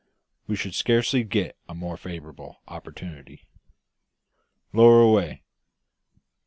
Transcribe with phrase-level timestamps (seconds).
[0.47, 3.45] We should scarcely get a more favourable opportunity.
[4.73, 5.43] "Lower away."